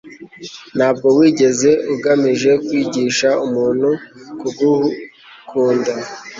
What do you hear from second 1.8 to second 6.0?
ugamije kwigisha umuntu kugukunda